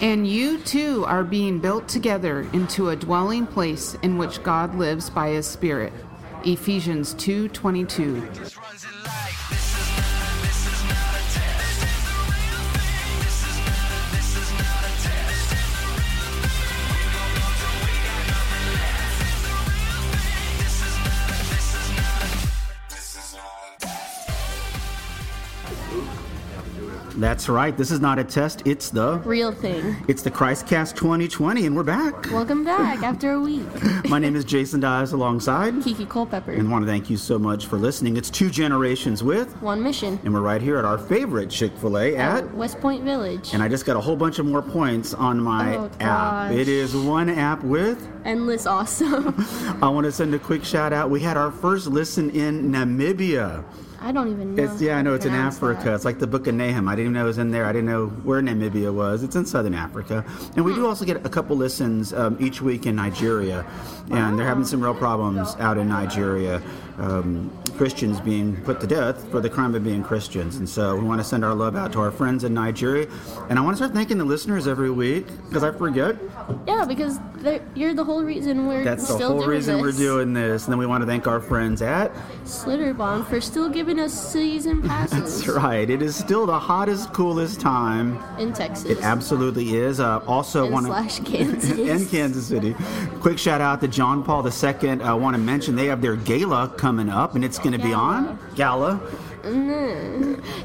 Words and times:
And 0.00 0.28
you 0.28 0.58
too 0.58 1.04
are 1.06 1.24
being 1.24 1.58
built 1.58 1.88
together 1.88 2.46
into 2.52 2.90
a 2.90 2.96
dwelling 2.96 3.48
place 3.48 3.96
in 4.02 4.16
which 4.16 4.42
God 4.44 4.76
lives 4.76 5.10
by 5.10 5.30
his 5.30 5.46
Spirit. 5.46 5.92
Ephesians 6.44 7.14
2:22. 7.14 8.22
That's 27.18 27.48
right. 27.48 27.76
This 27.76 27.90
is 27.90 27.98
not 28.00 28.20
a 28.20 28.24
test. 28.24 28.62
It's 28.64 28.90
the 28.90 29.18
Real 29.24 29.50
thing. 29.50 29.96
it's 30.06 30.22
the 30.22 30.30
Christcast 30.30 30.94
2020, 30.94 31.66
and 31.66 31.74
we're 31.74 31.82
back. 31.82 32.30
Welcome 32.30 32.62
back 32.62 33.02
after 33.02 33.32
a 33.32 33.40
week. 33.40 33.66
My 34.08 34.20
name 34.20 34.36
is 34.36 34.44
Jason 34.44 34.78
Dyes 34.78 35.10
alongside, 35.12 35.82
Kiki 35.82 36.06
Culpepper. 36.06 36.52
and 36.52 36.70
want 36.70 36.84
to 36.84 36.86
thank 36.88 37.10
you 37.10 37.16
so 37.16 37.36
much 37.36 37.66
for 37.66 37.76
listening. 37.76 38.16
It's 38.16 38.30
two 38.30 38.50
generations 38.50 39.24
with, 39.24 39.52
One 39.60 39.82
mission. 39.82 40.20
and 40.24 40.32
we're 40.32 40.42
right 40.42 40.62
here 40.62 40.78
at 40.78 40.84
our 40.84 40.96
favorite 40.96 41.50
Chick 41.50 41.72
Fil 41.78 41.98
A 41.98 42.16
at. 42.16 42.54
West 42.54 42.78
Point 42.80 43.02
Village. 43.02 43.50
And 43.52 43.64
I 43.64 43.68
just 43.68 43.84
got 43.84 43.96
a 43.96 44.00
whole 44.00 44.14
bunch 44.16 44.38
of 44.38 44.46
more 44.46 44.62
points 44.62 45.12
on 45.12 45.40
my 45.40 45.74
Oh, 45.76 45.90
app. 45.98 46.52
It 46.52 46.68
is 46.68 46.94
one 46.94 47.28
app 47.30 47.64
with. 47.64 48.06
Endless 48.24 48.64
awesome. 48.64 49.34
I 49.82 49.88
want 49.88 50.04
to 50.04 50.12
send 50.12 50.34
a 50.34 50.38
quick 50.38 50.64
shout 50.64 50.92
out. 50.92 51.10
We 51.10 51.18
had 51.18 51.36
our 51.36 51.50
first 51.50 51.88
listen 51.88 52.30
in 52.30 52.70
Namibia. 52.70 53.64
I 54.00 54.12
don't 54.12 54.30
even 54.30 54.54
know. 54.54 54.62
It's 54.62 54.80
yeah, 54.80 54.98
I 54.98 55.02
know 55.02 55.14
it's 55.14 55.26
in 55.26 55.34
Africa. 55.34 55.84
that. 55.84 55.94
It's 55.94 56.04
like 56.04 56.18
the 56.18 56.26
Book 56.26 56.46
of 56.46 56.54
Nahum. 56.54 56.88
I 56.88 56.92
didn't 56.92 57.06
even 57.06 57.12
know 57.14 57.24
it 57.24 57.28
was 57.28 57.38
in 57.38 57.50
there. 57.50 57.64
I 57.64 57.72
didn't 57.72 57.86
know 57.86 58.06
where 58.06 58.40
Namibia 58.40 58.92
was. 58.94 59.22
It's 59.22 59.34
in 59.34 59.44
southern 59.44 59.74
Africa, 59.74 60.24
and 60.54 60.64
we 60.64 60.74
do 60.74 60.86
also 60.86 61.04
get 61.04 61.24
a 61.26 61.28
couple 61.28 61.56
listens 61.56 62.12
um, 62.12 62.36
each 62.40 62.62
week 62.62 62.86
in 62.86 62.94
Nigeria, 62.96 63.66
and 64.10 64.38
they're 64.38 64.46
having 64.46 64.64
some 64.64 64.82
real 64.82 64.94
problems 64.94 65.56
out 65.56 65.78
in 65.78 65.88
Nigeria. 65.88 66.62
Um, 66.98 67.50
Christians 67.76 68.20
being 68.20 68.56
put 68.62 68.80
to 68.80 68.86
death 68.88 69.30
for 69.30 69.40
the 69.40 69.48
crime 69.48 69.72
of 69.76 69.84
being 69.84 70.02
Christians, 70.02 70.56
and 70.56 70.68
so 70.68 70.96
we 70.96 71.04
want 71.04 71.20
to 71.20 71.24
send 71.24 71.44
our 71.44 71.54
love 71.54 71.76
out 71.76 71.92
to 71.92 72.00
our 72.00 72.10
friends 72.10 72.42
in 72.42 72.52
Nigeria, 72.52 73.06
and 73.48 73.56
I 73.56 73.62
want 73.62 73.74
to 73.76 73.84
start 73.84 73.94
thanking 73.94 74.18
the 74.18 74.24
listeners 74.24 74.66
every 74.66 74.90
week 74.90 75.26
because 75.48 75.62
I 75.62 75.70
forget. 75.70 76.16
Yeah, 76.66 76.84
because 76.84 77.20
you're 77.76 77.94
the 77.94 78.02
whole 78.02 78.24
reason 78.24 78.66
we're 78.66 78.82
That's 78.82 79.06
the 79.06 79.16
whole 79.18 79.38
doing 79.38 79.48
reason 79.48 79.78
we're 79.80 79.88
this. 79.92 79.96
doing 79.98 80.32
this, 80.32 80.64
and 80.64 80.72
then 80.72 80.78
we 80.80 80.86
want 80.86 81.02
to 81.02 81.06
thank 81.06 81.28
our 81.28 81.40
friends 81.40 81.82
at. 81.82 82.12
Schlitterbahn 82.44 83.24
for 83.26 83.40
still 83.40 83.68
giving 83.68 84.00
us 84.00 84.32
season 84.32 84.82
passes 84.88 85.44
That's 85.44 85.46
right. 85.56 85.88
It 85.88 86.02
is 86.02 86.16
still 86.16 86.46
the 86.46 86.58
hottest, 86.58 87.12
coolest 87.12 87.60
time. 87.60 88.18
in 88.40 88.52
Texas. 88.52 88.86
It 88.90 88.98
absolutely 89.04 89.76
is. 89.76 90.00
Uh, 90.00 90.18
also, 90.26 90.68
want 90.68 90.86
slash 90.88 91.20
Kansas. 91.20 91.78
and 91.78 92.08
Kansas 92.10 92.44
City. 92.46 92.74
Quick 93.20 93.38
shout 93.38 93.60
out 93.60 93.80
to 93.82 93.88
John 93.88 94.24
Paul 94.24 94.44
II. 94.44 95.00
I 95.02 95.14
want 95.14 95.34
to 95.36 95.38
mention 95.40 95.76
they 95.76 95.86
have 95.86 96.02
their 96.02 96.16
gala 96.16 96.68
coming 96.76 96.87
up, 97.10 97.34
and 97.34 97.44
it's 97.44 97.58
going 97.58 97.72
to 97.72 97.78
be 97.78 97.92
on 97.92 98.38
gala. 98.54 98.98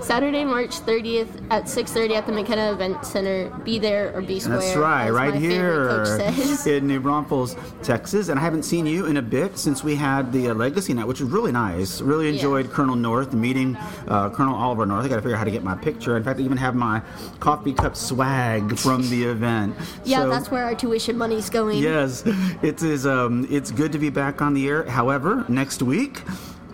Saturday, 0.02 0.44
March 0.44 0.80
30th 0.82 1.42
at 1.50 1.66
6:30 1.66 2.16
at 2.16 2.26
the 2.26 2.32
McKenna 2.32 2.72
Event 2.72 3.06
Center. 3.06 3.50
Be 3.64 3.80
there 3.80 4.16
or 4.16 4.22
be 4.22 4.40
square. 4.40 4.60
That's 4.60 4.76
right, 4.76 5.10
right 5.10 5.34
here 5.34 5.86
favorite 5.86 6.06
coach 6.06 6.36
says. 6.36 6.68
in 6.74 6.88
New 6.88 7.00
Braunfels, 7.00 7.56
Texas. 7.82 8.30
And 8.30 8.40
I 8.40 8.44
haven't 8.44 8.64
seen 8.64 8.86
you 8.86 9.06
in 9.06 9.18
a 9.18 9.22
bit 9.22 9.58
since 9.58 9.84
we 9.84 9.96
had 9.96 10.32
the 10.32 10.50
uh, 10.50 10.54
Legacy 10.54 10.94
Night, 10.94 11.08
which 11.08 11.22
was 11.22 11.30
really 11.30 11.52
nice. 11.52 12.02
Really 12.02 12.30
enjoyed 12.30 12.70
Colonel 12.72 12.96
North, 12.96 13.34
meeting 13.34 13.76
uh, 14.08 14.30
Colonel 14.30 14.56
Oliver 14.56 14.86
North. 14.86 15.06
I 15.06 15.08
got 15.08 15.16
to 15.16 15.22
figure 15.22 15.36
out 15.36 15.40
how 15.40 15.46
to 15.46 15.52
get 15.52 15.64
my 15.64 15.76
picture. 15.76 16.18
In 16.18 16.24
fact, 16.24 16.40
I 16.40 16.44
even 16.44 16.58
have 16.58 16.76
my 16.76 17.02
coffee 17.40 17.74
cup 17.74 17.96
swag 17.96 18.78
from 18.78 19.10
the 19.10 19.24
event. 19.32 19.76
Yeah, 20.04 20.22
So- 20.24 20.30
that's 20.30 20.52
where 20.52 20.64
our 20.64 20.76
tuition 20.76 21.18
money's 21.18 21.50
going. 21.50 21.80
Yes, 21.82 22.24
it 22.62 22.82
is. 22.84 23.06
Um, 23.06 23.48
it's 23.50 23.72
good 23.72 23.92
to 23.92 24.00
be 24.00 24.10
back 24.10 24.42
on 24.42 24.54
the 24.54 24.68
air. 24.68 24.84
However, 24.90 25.46
next 25.48 25.82
week 25.82 26.22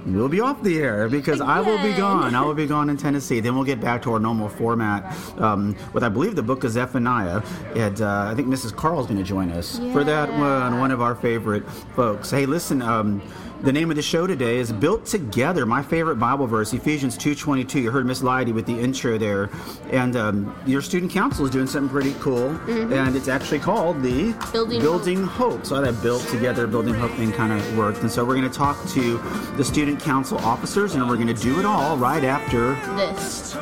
we'll 0.05 0.29
be 0.29 0.40
off 0.40 0.62
the 0.63 0.79
air 0.79 1.09
because 1.09 1.41
I 1.41 1.59
will 1.59 1.81
be 1.81 1.94
gone. 1.94 2.35
I 2.35 2.41
will 2.41 2.53
be 2.53 2.66
gone 2.66 2.90
in 2.90 2.97
Tennessee. 2.97 3.40
Then 3.40 3.56
we'll 3.56 3.63
get 3.63 3.79
back 3.79 4.01
to 4.03 4.13
our 4.13 4.19
normal 4.19 4.50
format 4.50 5.16
um, 5.40 5.75
with, 5.94 6.03
I 6.03 6.09
believe, 6.09 6.35
the 6.35 6.44
Book 6.44 6.63
of 6.63 6.72
Zephaniah. 6.72 7.41
And 7.75 8.01
uh, 8.01 8.28
I 8.31 8.35
think 8.35 8.47
Mrs. 8.47 8.75
Carl's 8.75 9.07
going 9.07 9.18
to 9.18 9.24
join 9.24 9.51
us 9.51 9.79
for 9.94 10.03
that 10.03 10.29
one. 10.29 10.79
One 10.79 10.91
of 10.91 11.01
our 11.01 11.16
favorite 11.16 11.69
folks. 11.96 12.31
Hey, 12.31 12.46
listen. 12.46 12.81
Um, 12.81 13.22
the 13.62 13.74
name 13.74 13.90
of 13.90 13.96
the 13.96 14.02
show 14.02 14.25
today 14.25 14.58
is 14.58 14.72
Built 14.72 15.06
Together, 15.06 15.66
my 15.66 15.81
favorite 15.81 16.16
Bible 16.16 16.47
verse, 16.47 16.74
Ephesians 16.74 17.18
2.22. 17.18 17.81
You 17.81 17.92
heard 17.92 18.06
Miss 18.06 18.24
Leidy 18.24 18.52
with 18.52 18.66
the 18.66 18.80
intro 18.80 19.18
there. 19.18 19.50
And 19.92 20.16
um, 20.16 20.56
your 20.66 20.81
student 20.81 21.12
council 21.12 21.46
is 21.46 21.52
doing 21.52 21.68
something 21.68 21.90
pretty 21.90 22.14
cool. 22.19 22.50
And 22.69 23.16
it's 23.16 23.28
actually 23.28 23.59
called 23.59 24.02
the 24.02 24.34
Building 24.52 24.80
Building 24.81 25.24
Hope. 25.24 25.66
So 25.66 25.81
that 25.81 26.02
Built 26.02 26.25
Together, 26.28 26.68
Building 26.68 26.94
Hope 26.94 27.12
thing 27.12 27.31
kind 27.31 27.52
of 27.52 27.78
worked. 27.78 28.00
And 28.00 28.12
so 28.12 28.24
we're 28.24 28.36
going 28.36 28.50
to 28.50 28.58
talk 28.58 28.78
to 28.90 29.18
the 29.58 29.66
student 29.66 30.00
council 30.00 30.38
officers, 30.40 30.96
and 30.96 31.08
we're 31.08 31.16
going 31.18 31.28
to 31.28 31.34
do 31.34 31.59
it 31.59 31.66
all 31.66 31.98
right 31.98 32.24
after 32.24 32.75
This. 32.96 33.56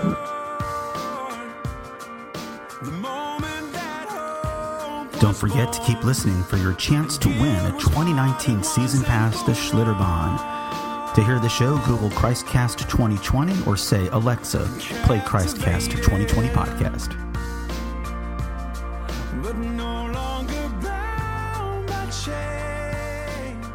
Don't 5.19 5.35
forget 5.35 5.73
to 5.73 5.81
keep 5.81 6.03
listening 6.03 6.43
for 6.43 6.57
your 6.57 6.73
chance 6.75 7.17
to 7.17 7.27
win 7.27 7.65
a 7.65 7.71
2019 7.79 8.61
season 8.63 9.03
pass 9.03 9.41
to 9.43 9.51
Schlitterbahn. 9.51 11.13
To 11.15 11.23
hear 11.23 11.39
the 11.39 11.49
show, 11.49 11.77
Google 11.79 12.09
Christcast 12.11 12.87
2020 12.87 13.63
or 13.65 13.75
say, 13.75 14.07
Alexa, 14.09 14.59
play 15.05 15.17
Christcast 15.19 15.89
2020 16.03 16.49
podcast. 16.49 17.15
but 19.41 19.57
no 19.57 20.05
longer 20.11 20.69
bound 20.83 21.87
by 21.87 22.05
chains. 22.11 23.65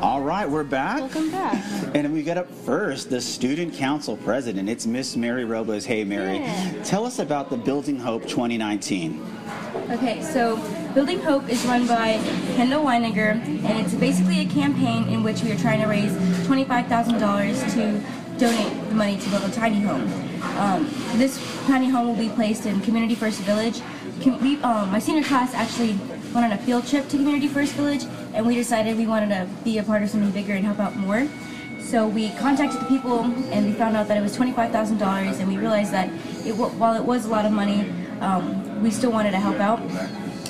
All 0.00 0.20
right, 0.22 0.48
we're 0.48 0.62
back. 0.62 1.00
Welcome 1.00 1.32
back. 1.32 1.64
And 1.96 2.12
we 2.12 2.22
got 2.22 2.36
up 2.36 2.48
first 2.64 3.10
the 3.10 3.20
student 3.20 3.74
council 3.74 4.16
president. 4.18 4.68
It's 4.68 4.86
Miss 4.86 5.16
Mary 5.16 5.44
Robles. 5.44 5.84
Hey, 5.84 6.04
Mary. 6.04 6.38
Yeah. 6.38 6.82
Tell 6.84 7.04
us 7.04 7.18
about 7.18 7.50
the 7.50 7.56
Building 7.56 7.98
Hope 7.98 8.22
2019. 8.28 9.24
Okay, 9.90 10.20
so 10.20 10.56
Building 10.92 11.18
Hope 11.20 11.48
is 11.48 11.64
run 11.64 11.86
by 11.86 12.20
Kendall 12.56 12.84
Weiniger, 12.84 13.32
and 13.64 13.78
it's 13.78 13.94
basically 13.94 14.40
a 14.40 14.44
campaign 14.44 15.08
in 15.08 15.22
which 15.22 15.42
we 15.42 15.50
are 15.50 15.56
trying 15.56 15.80
to 15.80 15.86
raise 15.86 16.12
$25,000 16.46 17.72
to 17.72 18.38
donate 18.38 18.88
the 18.90 18.94
money 18.94 19.16
to 19.16 19.30
build 19.30 19.44
a 19.44 19.50
tiny 19.50 19.80
home. 19.80 20.02
Um, 20.58 20.84
this 21.16 21.42
tiny 21.66 21.88
home 21.88 22.06
will 22.06 22.16
be 22.16 22.28
placed 22.28 22.66
in 22.66 22.82
Community 22.82 23.14
First 23.14 23.40
Village. 23.40 23.80
We, 24.26 24.60
um, 24.60 24.90
my 24.92 24.98
senior 24.98 25.24
class 25.24 25.54
actually 25.54 25.94
went 26.34 26.44
on 26.44 26.52
a 26.52 26.58
field 26.58 26.86
trip 26.86 27.08
to 27.08 27.16
Community 27.16 27.48
First 27.48 27.72
Village, 27.72 28.04
and 28.34 28.46
we 28.46 28.56
decided 28.56 28.98
we 28.98 29.06
wanted 29.06 29.30
to 29.30 29.48
be 29.64 29.78
a 29.78 29.82
part 29.82 30.02
of 30.02 30.10
something 30.10 30.30
bigger 30.32 30.52
and 30.52 30.66
help 30.66 30.80
out 30.80 30.96
more. 30.96 31.26
So 31.80 32.06
we 32.06 32.28
contacted 32.32 32.78
the 32.82 32.84
people, 32.84 33.20
and 33.20 33.64
we 33.64 33.72
found 33.72 33.96
out 33.96 34.08
that 34.08 34.18
it 34.18 34.20
was 34.20 34.36
twenty-five 34.36 34.70
thousand 34.70 34.98
dollars, 34.98 35.38
and 35.38 35.48
we 35.48 35.56
realized 35.56 35.92
that 35.92 36.10
it, 36.44 36.52
while 36.54 36.94
it 36.94 37.04
was 37.04 37.24
a 37.24 37.28
lot 37.30 37.46
of 37.46 37.52
money, 37.52 37.90
um, 38.20 38.82
we 38.82 38.90
still 38.90 39.12
wanted 39.12 39.32
to 39.32 39.38
help 39.38 39.56
out. 39.56 39.80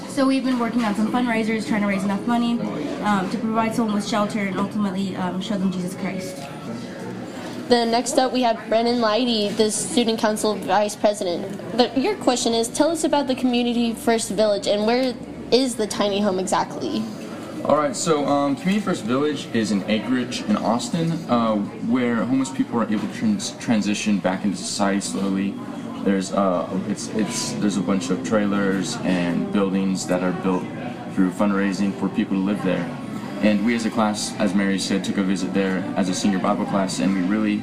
So 0.09 0.27
we've 0.27 0.45
been 0.45 0.59
working 0.59 0.85
on 0.85 0.95
some 0.95 1.13
fundraisers, 1.13 1.67
trying 1.67 1.83
to 1.83 1.87
raise 1.87 2.05
enough 2.05 2.27
money 2.27 2.61
um, 3.03 3.31
to 3.31 3.39
provide 3.39 3.75
someone 3.75 3.95
with 3.95 4.09
shelter 4.09 4.41
and 4.41 4.59
ultimately 4.59 5.15
um, 5.17 5.41
show 5.41 5.57
them 5.57 5.71
Jesus 5.71 5.95
Christ. 5.95 6.37
Then 7.69 7.91
next 7.91 8.17
up, 8.17 8.33
we 8.33 8.43
have 8.43 8.59
Brennan 8.69 9.01
Leidy, 9.01 9.51
the 9.51 9.71
student 9.71 10.19
council 10.19 10.55
vice 10.55 10.97
president. 10.97 11.61
But 11.77 11.97
your 11.99 12.17
question 12.17 12.55
is, 12.55 12.67
tell 12.67 12.91
us 12.91 13.05
about 13.05 13.27
the 13.27 13.35
community 13.35 13.93
first 13.93 14.31
village 14.31 14.67
and 14.67 14.87
where 14.87 15.15
is 15.53 15.77
the 15.77 15.87
tiny 15.87 16.21
home 16.21 16.39
exactly? 16.39 17.03
All 17.65 17.77
right, 17.77 17.95
so 17.95 18.25
um, 18.25 18.57
Community 18.57 18.85
First 18.85 19.05
Village 19.05 19.49
is 19.53 19.73
in 19.73 19.83
Anchorage 19.83 20.43
in 20.43 20.57
Austin, 20.57 21.13
uh, 21.29 21.57
where 21.87 22.25
homeless 22.25 22.51
people 22.51 22.81
are 22.81 22.85
able 22.85 23.07
to 23.07 23.15
trans- 23.15 23.51
transition 23.59 24.19
back 24.19 24.45
into 24.45 24.57
society 24.57 25.01
slowly. 25.01 25.55
There's 26.09 26.33
uh, 26.33 26.67
it's 26.89 27.09
it's 27.09 27.53
there's 27.61 27.77
a 27.77 27.83
bunch 27.83 28.09
of 28.09 28.27
trailers 28.27 28.97
and 29.03 29.53
buildings 29.53 30.07
that 30.07 30.23
are 30.23 30.33
built 30.33 30.65
through 31.13 31.33
fundraising 31.33 31.93
for 32.01 32.09
people 32.09 32.35
to 32.35 32.43
live 32.43 32.65
there. 32.65 32.89
And 33.43 33.63
we 33.63 33.75
as 33.75 33.85
a 33.85 33.91
class, 33.91 34.35
as 34.39 34.55
Mary 34.55 34.79
said, 34.79 35.05
took 35.05 35.19
a 35.19 35.23
visit 35.23 35.53
there 35.53 35.85
as 35.99 36.09
a 36.09 36.15
senior 36.15 36.39
Bible 36.39 36.65
class, 36.65 37.01
and 37.01 37.15
we 37.15 37.21
really 37.25 37.61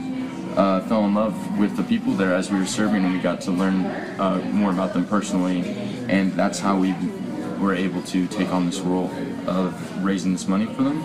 uh, 0.55 0.81
fell 0.81 1.05
in 1.05 1.15
love 1.15 1.57
with 1.57 1.75
the 1.75 1.81
people 1.81 2.13
there 2.13 2.35
as 2.35 2.51
we 2.51 2.59
were 2.59 2.67
serving, 2.67 3.03
and 3.03 3.13
we 3.15 3.19
got 3.19 3.41
to 3.41 3.51
learn 3.51 3.83
uh, 4.19 4.37
more 4.53 4.69
about 4.69 4.93
them 4.93 5.07
personally. 5.07 5.61
And 6.07 6.31
that's 6.33 6.59
how 6.59 6.77
we 6.77 6.93
were 7.59 7.73
able 7.73 8.03
to 8.03 8.27
take 8.27 8.49
on 8.49 8.67
this 8.67 8.79
role 8.79 9.09
of 9.47 9.73
raising 10.05 10.33
this 10.33 10.47
money 10.47 10.67
for 10.67 10.83
them. 10.83 11.01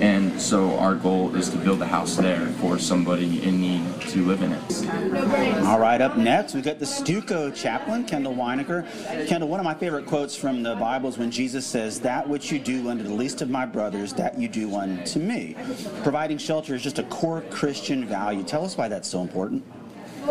And 0.00 0.40
so 0.40 0.78
our 0.78 0.94
goal 0.94 1.34
is 1.34 1.48
to 1.50 1.56
build 1.56 1.82
a 1.82 1.86
house 1.86 2.16
there 2.16 2.46
for 2.60 2.78
somebody 2.78 3.42
in 3.42 3.60
need 3.60 4.00
to 4.02 4.24
live 4.24 4.42
in 4.42 4.52
it. 4.52 5.64
All 5.64 5.80
right, 5.80 6.00
up 6.00 6.16
next, 6.16 6.54
we've 6.54 6.64
got 6.64 6.78
the 6.78 6.84
Stuco 6.84 7.54
chaplain, 7.54 8.04
Kendall 8.04 8.34
Weinecker. 8.34 8.86
Kendall, 9.26 9.48
one 9.48 9.58
of 9.58 9.64
my 9.64 9.74
favorite 9.74 10.06
quotes 10.06 10.36
from 10.36 10.62
the 10.62 10.76
Bible 10.76 11.08
is 11.08 11.18
when 11.18 11.30
Jesus 11.30 11.66
says, 11.66 12.00
That 12.00 12.28
which 12.28 12.52
you 12.52 12.60
do 12.60 12.88
unto 12.88 13.02
the 13.02 13.12
least 13.12 13.42
of 13.42 13.50
my 13.50 13.66
brothers, 13.66 14.12
that 14.14 14.38
you 14.38 14.48
do 14.48 14.76
unto 14.76 15.18
me. 15.18 15.56
Providing 16.02 16.38
shelter 16.38 16.74
is 16.74 16.82
just 16.82 17.00
a 17.00 17.04
core 17.04 17.42
Christian 17.50 18.04
value. 18.04 18.44
Tell 18.44 18.64
us 18.64 18.76
why 18.76 18.86
that's 18.86 19.08
so 19.08 19.20
important. 19.20 19.64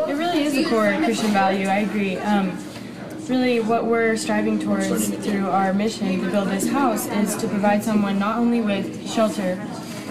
It 0.08 0.14
really 0.14 0.44
is 0.44 0.56
a 0.58 0.69
core 0.69 0.94
Christian 1.04 1.31
value. 1.31 1.68
I 1.68 1.80
agree. 1.80 2.18
Um, 2.18 2.58
really 3.30 3.60
what 3.60 3.86
we're 3.86 4.16
striving 4.16 4.60
towards 4.60 5.10
through 5.10 5.50
our 5.50 5.74
mission 5.74 6.22
to 6.22 6.32
build 6.32 6.48
this 6.50 6.70
house 6.70 7.08
is 7.08 7.36
to 7.38 7.48
provide 7.48 7.84
someone 7.84 8.18
not 8.20 8.38
only 8.38 8.62
with 8.62 9.10
shelter, 9.10 9.62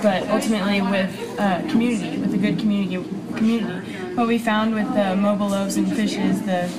but 0.02 0.28
ultimately 0.28 0.82
with 0.82 1.38
uh, 1.38 1.62
community, 1.70 2.18
with 2.18 2.34
a 2.34 2.38
good 2.38 2.58
community. 2.58 2.96
Community. 3.36 3.92
What 4.14 4.26
we 4.26 4.38
found 4.38 4.74
with 4.74 4.92
the 4.94 5.16
mobile 5.16 5.48
loaves 5.48 5.76
and 5.76 5.90
fishes, 5.94 6.42
the 6.42 6.70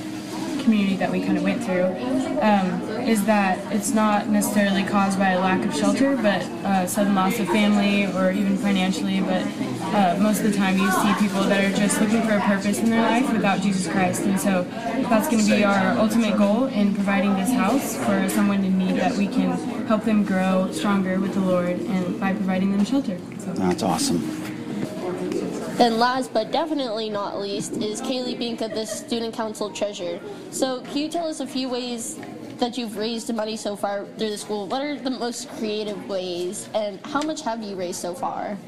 community 0.62 0.96
that 0.96 1.10
we 1.10 1.24
kind 1.24 1.38
of 1.38 1.44
went 1.44 1.62
through, 1.64 1.86
um, 2.40 2.82
is 3.08 3.24
that 3.24 3.58
it's 3.72 3.92
not 3.92 4.28
necessarily 4.28 4.84
caused 4.84 5.18
by 5.18 5.30
a 5.30 5.40
lack 5.40 5.64
of 5.64 5.74
shelter, 5.74 6.16
but 6.16 6.42
uh, 6.64 6.86
sudden 6.86 7.14
loss 7.14 7.38
of 7.38 7.46
family 7.48 8.06
or 8.06 8.32
even 8.32 8.56
financially. 8.56 9.20
But 9.20 9.46
uh, 9.94 10.18
most 10.20 10.40
of 10.40 10.50
the 10.50 10.56
time, 10.56 10.76
you 10.78 10.90
see 10.90 11.14
people 11.14 11.42
that 11.44 11.64
are 11.64 11.74
just 11.76 12.00
looking 12.00 12.22
for 12.22 12.34
a 12.34 12.40
purpose 12.40 12.78
in 12.78 12.90
their 12.90 13.02
life 13.02 13.32
without 13.32 13.60
Jesus 13.60 13.90
Christ, 13.90 14.22
and 14.22 14.38
so 14.38 14.62
that's 15.08 15.28
going 15.28 15.42
to 15.42 15.50
be 15.50 15.64
our 15.64 15.98
ultimate 15.98 16.36
goal 16.36 16.66
in 16.66 16.94
providing 16.94 17.34
this 17.34 17.50
house 17.50 17.96
for 18.04 18.28
someone 18.28 18.64
in 18.64 18.78
need 18.78 18.96
that 18.96 19.16
we 19.16 19.26
can 19.26 19.52
help 19.86 20.04
them 20.04 20.24
grow 20.24 20.70
stronger 20.72 21.18
with 21.18 21.34
the 21.34 21.40
Lord 21.40 21.80
and 21.80 22.20
by 22.20 22.32
providing 22.32 22.72
them 22.72 22.84
shelter. 22.84 23.18
So. 23.38 23.52
That's 23.54 23.82
awesome. 23.82 24.18
And 25.80 25.98
last 25.98 26.34
but 26.34 26.50
definitely 26.50 27.08
not 27.08 27.38
least 27.40 27.74
is 27.74 28.02
Kaylee 28.02 28.36
Binka, 28.36 28.74
the 28.74 28.84
student 28.84 29.32
council 29.34 29.70
treasurer. 29.70 30.18
So 30.50 30.80
can 30.82 30.98
you 30.98 31.08
tell 31.08 31.28
us 31.28 31.40
a 31.40 31.46
few 31.46 31.68
ways 31.68 32.18
that 32.58 32.76
you've 32.76 32.96
raised 32.96 33.32
money 33.32 33.56
so 33.56 33.76
far 33.76 34.04
through 34.18 34.30
the 34.30 34.38
school? 34.38 34.66
What 34.66 34.82
are 34.82 34.96
the 34.96 35.10
most 35.10 35.48
creative 35.50 36.08
ways 36.08 36.68
and 36.74 36.98
how 37.06 37.22
much 37.22 37.42
have 37.42 37.62
you 37.62 37.76
raised 37.76 38.00
so 38.00 38.12
far? 38.12 38.58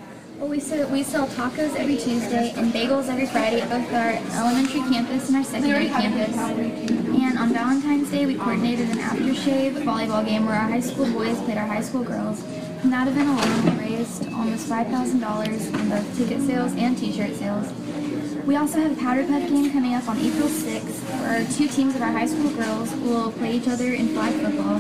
Well, 0.41 0.49
we 0.49 0.59
sell, 0.59 0.89
we 0.89 1.03
sell 1.03 1.27
tacos 1.27 1.77
every 1.77 1.99
Tuesday 1.99 2.55
and 2.57 2.73
bagels 2.73 3.09
every 3.11 3.27
Friday 3.27 3.61
at 3.61 3.69
both 3.69 3.93
our 3.93 4.13
elementary 4.41 4.81
campus 4.91 5.29
and 5.29 5.37
our 5.37 5.45
secondary 5.45 5.89
campus. 5.89 6.35
And 6.35 7.39
on 7.39 7.53
Valentine's 7.53 8.11
Day, 8.11 8.25
we 8.25 8.37
coordinated 8.37 8.89
an 8.89 8.97
aftershave 9.01 9.85
volleyball 9.85 10.25
game 10.25 10.47
where 10.47 10.55
our 10.55 10.67
high 10.67 10.81
school 10.81 11.13
boys 11.13 11.39
played 11.43 11.59
our 11.59 11.67
high 11.67 11.83
school 11.83 12.03
girls. 12.03 12.43
From 12.81 12.89
that 12.89 13.07
event 13.07 13.29
alone, 13.29 13.65
we 13.67 13.97
raised 13.97 14.33
almost 14.33 14.67
$5,000 14.67 15.79
in 15.79 15.89
both 15.91 16.17
ticket 16.17 16.41
sales 16.41 16.73
and 16.73 16.97
t-shirt 16.97 17.37
sales. 17.37 17.71
We 18.47 18.57
also 18.57 18.81
have 18.81 18.97
a 18.97 18.97
Powder 18.99 19.27
Puff 19.27 19.47
game 19.47 19.71
coming 19.71 19.93
up 19.93 20.09
on 20.09 20.19
April 20.21 20.49
6th, 20.49 21.21
where 21.21 21.45
two 21.53 21.69
teams 21.69 21.95
of 21.95 22.01
our 22.01 22.13
high 22.13 22.25
school 22.25 22.51
girls 22.53 22.95
will 22.95 23.31
play 23.33 23.57
each 23.57 23.69
other 23.69 23.93
in 23.93 24.09
flag 24.15 24.33
football. 24.41 24.77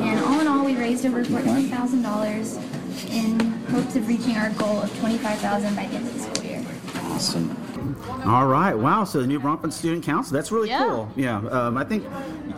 And 0.00 0.24
all 0.26 0.38
in 0.38 0.46
all, 0.46 0.64
we 0.64 0.76
raised 0.76 1.04
over 1.04 1.24
$14,000 1.24 3.10
in 3.10 3.55
hopes 3.70 3.96
of 3.96 4.06
reaching 4.08 4.36
our 4.36 4.50
goal 4.50 4.80
of 4.82 4.98
25,000 4.98 5.74
by 5.74 5.86
the 5.86 5.94
end 5.96 6.06
of 6.06 6.14
the 6.14 6.20
school 6.20 6.44
year. 6.44 6.64
Awesome. 7.04 7.56
All 8.26 8.46
right. 8.46 8.74
Wow. 8.74 9.04
So 9.04 9.20
the 9.20 9.26
New 9.26 9.38
Braunfels 9.40 9.74
Student 9.76 10.04
Council. 10.04 10.34
That's 10.34 10.50
really 10.52 10.68
Yeah. 10.68 10.84
cool. 10.86 11.08
Yeah. 11.16 11.38
Um, 11.38 11.76
I 11.78 11.84
think 11.84 12.04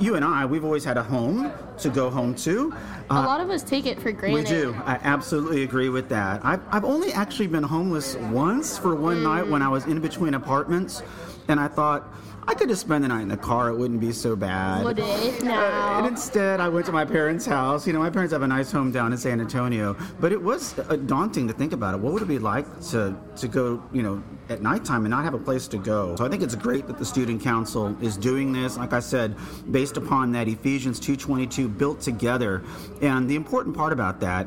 you 0.01 0.15
and 0.17 0.25
I, 0.25 0.47
we've 0.47 0.65
always 0.65 0.85
had 0.85 0.97
a 0.97 1.03
home 1.03 1.53
to 1.79 1.89
go 1.91 2.11
home 2.11 2.35
to. 2.37 2.73
a 3.11 3.15
lot 3.15 3.41
of 3.41 3.51
us 3.51 3.63
take 3.63 3.87
it 3.87 4.01
for 4.01 4.11
granted. 4.13 4.43
We 4.43 4.45
do. 4.45 4.75
I 4.85 4.99
absolutely 5.03 5.63
agree 5.63 5.89
with 5.91 6.09
that. 6.09 6.41
I've, 6.45 6.61
I've 6.71 6.85
only 6.85 7.13
actually 7.13 7.47
been 7.49 7.63
homeless 7.63 8.17
once 8.17 8.77
for 8.79 8.95
one 8.95 9.23
night 9.23 9.47
when 9.47 9.63
I 9.63 9.69
was 9.69 9.87
in 9.87 10.01
between 10.01 10.35
apartments, 10.35 11.03
and 11.49 11.59
I 11.59 11.67
thought 11.67 12.13
I 12.47 12.55
could 12.55 12.71
just 12.71 12.81
spend 12.81 13.05
the 13.05 13.09
night 13.09 13.21
in 13.21 13.29
the 13.29 13.37
car. 13.37 13.69
It 13.69 13.77
wouldn't 13.77 14.01
be 14.01 14.11
so 14.11 14.35
bad. 14.35 14.83
Would 14.85 14.99
it? 14.99 15.43
Uh, 15.43 15.45
No. 15.45 15.55
and 15.99 16.07
instead, 16.07 16.61
I 16.61 16.69
went 16.71 16.87
to 16.87 16.93
my 16.93 17.05
parents' 17.05 17.45
house. 17.45 17.87
You 17.87 17.93
know, 17.93 17.99
my 17.99 18.09
parents 18.09 18.33
have 18.33 18.41
a 18.41 18.47
nice 18.47 18.73
home 18.73 18.91
down 18.91 19.13
in 19.13 19.19
San 19.19 19.39
Antonio, 19.41 19.95
but 20.19 20.33
it 20.33 20.41
was 20.43 20.73
daunting 21.05 21.47
to 21.49 21.53
think 21.53 21.75
about 21.75 21.95
it. 21.95 22.01
What 22.01 22.15
would 22.15 22.23
it 22.23 22.29
be 22.29 22.39
like 22.39 22.65
to 22.91 23.15
to 23.37 23.49
go, 23.49 23.83
you 23.93 24.03
know, 24.03 24.23
at 24.49 24.63
nighttime 24.63 25.05
and 25.05 25.11
not 25.11 25.25
have 25.25 25.35
a 25.35 25.39
place 25.39 25.69
to 25.69 25.77
go? 25.79 26.17
So 26.17 26.25
I 26.25 26.31
think 26.31 26.43
it's 26.43 26.55
great 26.55 26.87
that 26.87 26.99
the 26.99 27.05
student 27.05 27.43
council 27.43 27.95
is 28.01 28.17
doing 28.17 28.51
this. 28.53 28.79
Like 28.79 28.95
I 28.95 29.01
said, 29.01 29.37
based 29.71 29.99
upon 29.99 30.33
that 30.33 30.49
Ephesians 30.49 30.99
2:22 31.01 31.69
built 31.69 32.01
together, 32.01 32.63
and 33.03 33.29
the 33.29 33.37
important 33.37 33.77
part 33.77 33.93
about 33.93 34.21
that 34.21 34.47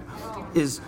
is 0.55 0.81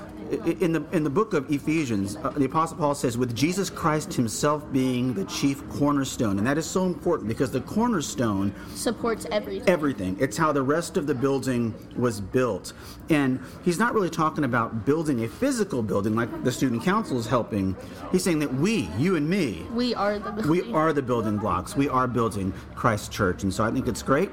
in 0.60 0.72
the 0.74 0.84
in 0.92 1.04
the 1.04 1.10
book 1.10 1.34
of 1.34 1.52
Ephesians, 1.52 2.18
uh, 2.18 2.30
the 2.32 2.46
apostle 2.46 2.78
Paul 2.78 2.96
says, 2.96 3.18
"With 3.18 3.36
Jesus 3.36 3.70
Christ 3.70 4.14
Himself 4.14 4.64
being 4.72 5.14
the 5.14 5.26
chief 5.26 5.68
cornerstone," 5.70 6.38
and 6.38 6.48
that 6.48 6.58
is 6.58 6.66
so 6.66 6.86
important 6.86 7.28
because 7.28 7.52
the 7.52 7.62
cornerstone 7.62 8.54
Supports 8.76 9.26
everything. 9.32 9.68
everything. 9.70 10.18
It's 10.20 10.38
how 10.38 10.52
the 10.52 10.62
rest 10.64 10.98
of 10.98 11.08
the 11.08 11.16
building 11.16 11.74
was 11.98 12.20
built. 12.22 12.74
And 13.10 13.40
he's 13.64 13.80
not 13.80 13.94
really 13.94 14.10
talking 14.10 14.44
about 14.44 14.86
building 14.86 15.24
a 15.24 15.28
physical 15.28 15.82
building 15.84 16.16
like 16.16 16.44
the 16.44 16.52
student 16.52 16.84
council 16.84 17.18
is 17.20 17.28
helping. 17.28 17.76
He's 18.12 18.24
saying 18.24 18.40
that 18.40 18.54
we, 18.54 18.90
you 18.98 19.16
and 19.16 19.30
me, 19.30 19.66
we 19.74 19.94
are 19.96 20.20
the 20.20 20.32
building. 20.32 20.52
we 20.52 20.74
are 20.74 20.94
the 20.94 21.02
building 21.02 21.38
blocks. 21.38 21.76
We 21.76 21.90
are 21.90 22.08
building 22.08 22.54
Christ 22.76 23.12
Church. 23.12 23.44
And 23.44 23.54
so 23.54 23.64
I 23.64 23.72
think 23.72 23.88
it's 23.88 24.02
great. 24.04 24.30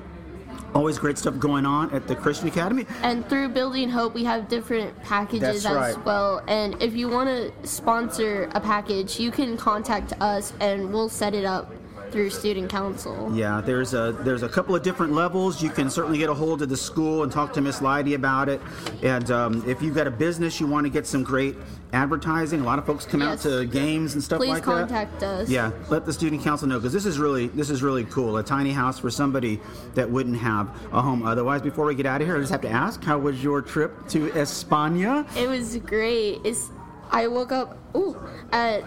Always 0.74 0.98
great 0.98 1.18
stuff 1.18 1.38
going 1.38 1.66
on 1.66 1.92
at 1.92 2.06
the 2.06 2.14
Christian 2.14 2.48
Academy. 2.48 2.86
And 3.02 3.28
through 3.28 3.48
Building 3.50 3.88
Hope, 3.88 4.14
we 4.14 4.24
have 4.24 4.48
different 4.48 5.00
packages 5.02 5.62
That's 5.62 5.66
as 5.66 5.96
right. 5.96 6.04
well. 6.04 6.42
And 6.46 6.80
if 6.80 6.94
you 6.94 7.08
want 7.08 7.28
to 7.28 7.66
sponsor 7.66 8.48
a 8.54 8.60
package, 8.60 9.18
you 9.18 9.30
can 9.30 9.56
contact 9.56 10.12
us 10.20 10.52
and 10.60 10.92
we'll 10.92 11.08
set 11.08 11.34
it 11.34 11.44
up 11.44 11.72
through 12.12 12.30
Student 12.30 12.70
Council. 12.70 13.30
Yeah, 13.34 13.60
there's 13.60 13.94
a 13.94 14.12
there's 14.20 14.42
a 14.42 14.48
couple 14.48 14.74
of 14.74 14.82
different 14.82 15.12
levels. 15.12 15.62
You 15.62 15.70
can 15.70 15.90
certainly 15.90 16.18
get 16.18 16.28
a 16.28 16.34
hold 16.34 16.62
of 16.62 16.68
the 16.68 16.76
school 16.76 17.22
and 17.22 17.30
talk 17.32 17.52
to 17.54 17.60
Miss 17.60 17.80
Leidy 17.80 18.14
about 18.14 18.48
it. 18.48 18.60
And 19.02 19.30
um, 19.30 19.64
if 19.68 19.80
you've 19.82 19.94
got 19.94 20.06
a 20.06 20.10
business, 20.10 20.60
you 20.60 20.66
want 20.66 20.84
to 20.86 20.90
get 20.90 21.06
some 21.06 21.22
great 21.22 21.56
advertising. 21.92 22.60
A 22.60 22.64
lot 22.64 22.78
of 22.78 22.86
folks 22.86 23.04
come 23.04 23.20
Yes. 23.20 23.44
out 23.44 23.50
to 23.50 23.64
games 23.66 24.14
and 24.14 24.22
stuff 24.22 24.38
Please 24.38 24.48
like 24.50 24.64
that. 24.64 24.70
Please 24.70 24.78
contact 24.80 25.22
us. 25.22 25.48
Yeah, 25.48 25.72
let 25.88 26.06
the 26.06 26.12
student 26.12 26.42
council 26.42 26.68
know 26.68 26.78
because 26.78 26.92
this 26.92 27.06
is 27.06 27.18
really 27.18 27.48
this 27.48 27.70
is 27.70 27.82
really 27.82 28.04
cool. 28.04 28.36
A 28.36 28.42
tiny 28.42 28.72
house 28.72 28.98
for 28.98 29.10
somebody 29.10 29.60
that 29.94 30.08
wouldn't 30.08 30.38
have 30.38 30.68
a 30.92 31.02
home 31.02 31.24
otherwise. 31.24 31.62
Before 31.62 31.86
we 31.86 31.94
get 31.94 32.06
out 32.06 32.20
of 32.20 32.26
here, 32.26 32.36
I 32.36 32.40
just 32.40 32.52
have 32.52 32.60
to 32.62 32.70
ask, 32.70 33.02
how 33.02 33.18
was 33.18 33.42
your 33.42 33.60
trip 33.62 34.08
to 34.08 34.28
España? 34.30 35.26
It 35.36 35.48
was 35.48 35.76
great. 35.78 36.40
It's 36.44 36.70
I 37.10 37.26
woke 37.26 37.52
up 37.52 37.76
ooh 37.96 38.16
at 38.52 38.84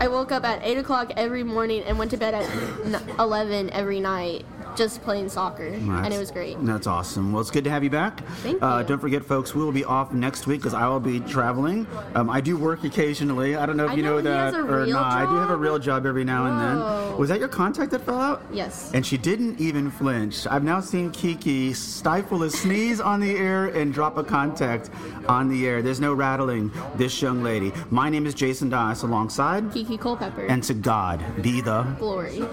I 0.00 0.08
woke 0.08 0.32
up 0.32 0.44
at 0.44 0.60
eight 0.62 0.78
o'clock 0.78 1.12
every 1.16 1.42
morning 1.42 1.82
and 1.82 1.98
went 1.98 2.10
to 2.12 2.16
bed 2.16 2.34
at 2.34 3.18
eleven 3.18 3.70
every 3.70 4.00
night, 4.00 4.44
just 4.76 5.02
playing 5.02 5.28
soccer, 5.28 5.66
and 5.66 6.12
it 6.12 6.18
was 6.18 6.30
great. 6.30 6.56
That's 6.60 6.86
awesome. 6.86 7.32
Well, 7.32 7.40
it's 7.40 7.50
good 7.50 7.64
to 7.64 7.70
have 7.70 7.82
you 7.84 7.90
back. 7.90 8.24
Thank 8.42 8.62
Uh, 8.62 8.78
you. 8.78 8.84
don't 8.84 8.98
forget, 9.00 9.24
folks, 9.24 9.54
we 9.54 9.62
will 9.64 9.72
be 9.72 9.84
off 9.84 10.12
next 10.12 10.46
week 10.46 10.60
because 10.60 10.74
I 10.74 10.86
will 10.88 11.00
be 11.00 11.20
traveling. 11.20 11.86
Um, 12.14 12.28
I 12.30 12.40
do 12.40 12.56
work 12.56 12.84
occasionally. 12.84 13.56
I 13.56 13.66
don't 13.66 13.76
know 13.76 13.86
if 13.86 13.90
I 13.92 13.94
you 13.94 14.02
know, 14.02 14.16
know, 14.16 14.22
that 14.22 14.54
or 14.54 14.86
not. 14.86 15.12
I 15.12 15.24
do 15.26 15.36
have 15.36 15.50
a 15.50 15.56
real 15.56 15.78
job 15.78 16.06
every 16.06 16.24
now 16.24 16.46
and 16.46 16.60
then. 16.60 17.18
Was 17.18 17.28
that 17.30 17.38
your 17.38 17.48
contact 17.48 17.90
that 17.92 18.02
fell 18.02 18.20
out? 18.20 18.42
Yes. 18.52 18.90
And 18.94 19.04
she 19.06 19.16
didn't 19.16 19.58
even 19.60 19.90
flinch. 19.90 20.46
I've 20.46 20.64
now 20.64 20.80
seen 20.80 21.10
Kiki 21.10 21.72
stifle 21.72 22.42
a 22.42 22.50
sneeze 22.50 23.00
on 23.00 23.20
the 23.20 23.36
air 23.36 23.66
and 23.66 23.92
drop 23.92 24.18
a 24.18 24.24
contact 24.24 24.90
on 25.28 25.48
the 25.48 25.66
air. 25.66 25.82
There's 25.82 26.00
no 26.00 26.12
rattling 26.14 26.70
this 26.96 27.20
young 27.22 27.42
lady. 27.42 27.72
My 27.90 28.10
name 28.10 28.26
is 28.26 28.34
Jason 28.34 28.68
Dias 28.68 29.02
alongside, 29.02 29.72
Kiki 29.72 29.96
Culpepper. 29.96 30.46
and 30.46 30.62
to 30.64 30.74
God 30.74 31.24
be 31.42 31.60
the. 31.60 31.82
glory. 31.98 32.44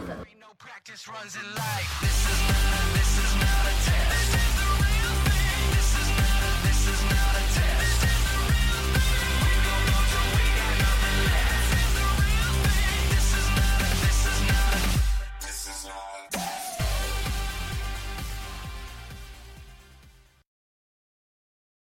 Practice 0.86 1.08
runs 1.08 1.36
in 1.38 1.56
life. 1.56 2.00
This 2.02 2.30
is 2.30 2.73